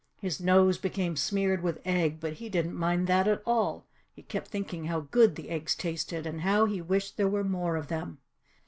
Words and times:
His 0.19 0.41
nose 0.41 0.79
became 0.79 1.15
smeared 1.15 1.61
with 1.61 1.79
egg, 1.85 2.19
but 2.19 2.33
he 2.33 2.49
didn't 2.49 2.73
mind 2.73 3.05
that 3.05 3.27
at 3.27 3.43
all. 3.45 3.85
He 4.11 4.23
kept 4.23 4.47
thinking 4.47 4.85
how 4.85 5.01
good 5.01 5.35
the 5.35 5.51
eggs 5.51 5.75
tasted 5.75 6.25
and 6.25 6.41
how 6.41 6.65
he 6.65 6.81
wished 6.81 7.17
there 7.17 7.27
were 7.29 7.43
more 7.43 7.75
of 7.75 7.87
them. 7.87 8.17